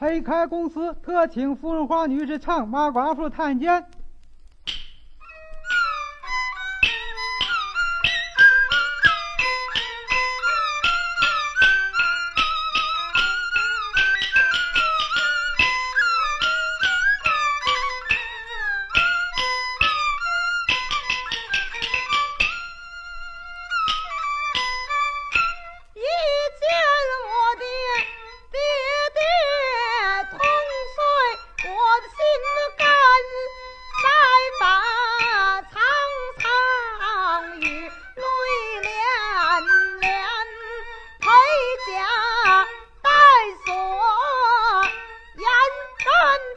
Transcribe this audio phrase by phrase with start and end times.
[0.00, 3.84] 黑开公司特请芙蓉花女士唱马寡妇探监。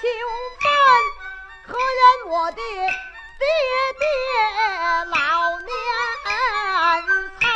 [0.00, 0.06] 求
[0.60, 0.70] 犯！
[1.66, 3.42] 可怜我的爹
[3.98, 4.06] 爹，
[5.10, 5.70] 老年
[7.40, 7.46] 惨，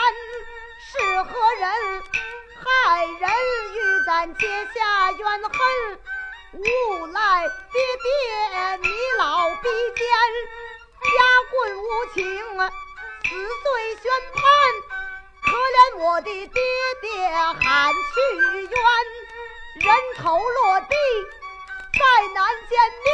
[0.90, 2.02] 是何人
[2.64, 3.30] 害人
[3.74, 4.42] 与咱结
[4.74, 5.52] 下怨恨？
[6.54, 8.10] 无奈爹爹，
[8.82, 10.04] 你老逼奸，
[11.00, 11.14] 家
[11.48, 12.24] 棍无情，
[13.22, 13.30] 死
[13.62, 14.42] 罪宣判。
[15.44, 16.60] 可怜我的爹
[17.00, 18.20] 爹，喊屈
[18.56, 18.70] 冤，
[19.76, 20.96] 人头落地。
[22.02, 22.72] 再难见
[23.04, 23.08] 面。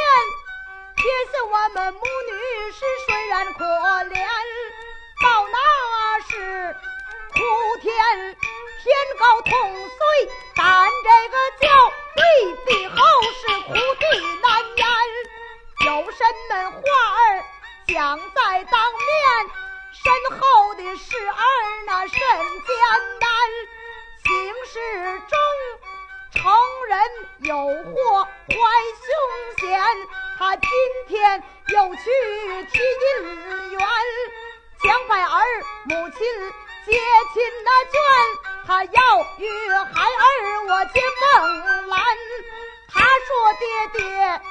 [0.95, 4.17] 撇下我们母女是虽然可怜，
[5.23, 5.57] 到那
[6.27, 6.75] 时
[7.33, 7.37] 哭
[7.81, 7.93] 天。
[8.81, 8.85] 天
[9.19, 9.51] 高痛
[9.89, 11.67] 碎，但这个叫
[12.15, 12.21] 对
[12.65, 12.95] 地后
[13.39, 14.03] 是苦地
[14.41, 14.81] 难言。
[15.85, 17.43] 有什么话儿
[17.87, 19.49] 讲在当面？
[19.91, 21.43] 身后的事儿
[21.85, 22.69] 那甚艰
[23.19, 23.28] 难。
[27.41, 29.09] 有祸怀凶
[29.59, 29.79] 险，
[30.37, 30.69] 他今
[31.07, 32.03] 天又去
[32.69, 33.79] 提银元，
[34.83, 35.45] 将拜儿
[35.85, 36.19] 母亲
[36.85, 36.91] 接
[37.33, 38.01] 亲那卷。
[38.67, 39.47] 他要与
[39.93, 42.01] 孩儿我结梦兰，
[42.89, 43.63] 他说爹
[43.99, 44.41] 爹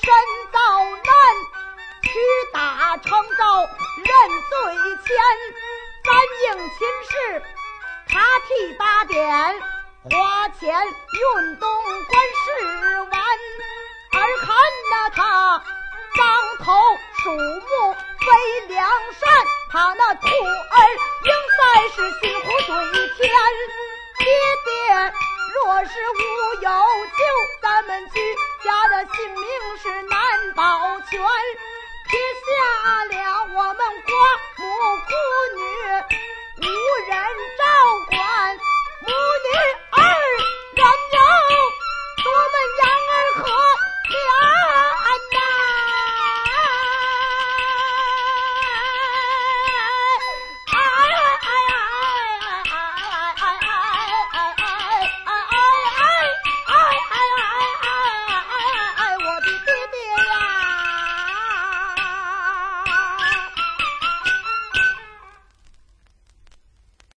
[0.00, 0.04] 身
[0.52, 0.58] 遭
[0.90, 1.04] 难，
[2.02, 2.08] 屈
[2.52, 4.06] 打成招认
[4.48, 4.54] 罪
[5.04, 5.06] 愆，
[6.04, 6.14] 三
[6.44, 6.78] 应亲
[7.10, 7.42] 事
[8.08, 8.14] 他
[8.46, 9.60] 替打点，
[10.10, 11.68] 花钱运动
[12.08, 12.46] 观事
[13.10, 14.56] 完，儿看
[14.90, 15.62] 那他
[16.14, 16.24] 张
[16.64, 16.72] 头
[17.22, 18.26] 鼠目非
[18.68, 18.86] 良
[19.18, 19.28] 善，
[19.70, 20.30] 他那徒儿
[21.24, 23.18] 应该是心虎对天。
[24.18, 24.24] 爹
[24.64, 24.70] 爹
[25.54, 27.18] 若是无有救，
[27.60, 28.20] 咱们居
[28.62, 29.44] 家的性命
[29.82, 31.20] 是难保全。